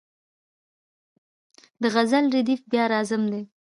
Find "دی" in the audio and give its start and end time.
3.33-3.41